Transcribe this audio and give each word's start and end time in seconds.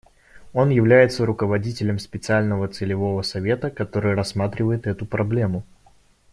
Он 0.53 0.71
является 0.71 1.27
руководителем 1.27 1.99
специального 1.99 2.67
целевого 2.67 3.21
совета, 3.21 3.69
который 3.69 4.15
рассматривает 4.15 4.87
эту 4.87 5.05
проблему. 5.05 5.61